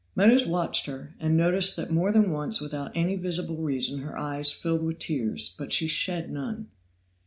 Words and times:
Meadows 0.15 0.47
watched 0.47 0.87
her, 0.87 1.13
and 1.19 1.37
noticed 1.37 1.75
that 1.77 1.91
more 1.91 2.11
than 2.11 2.31
once 2.31 2.59
without 2.59 2.91
any 2.95 3.15
visible 3.15 3.57
reason 3.57 3.99
her 3.99 4.17
eyes 4.17 4.51
filled 4.51 4.81
with 4.81 4.97
tears, 4.97 5.53
but 5.59 5.71
she 5.71 5.87
shed 5.87 6.31
none. 6.31 6.69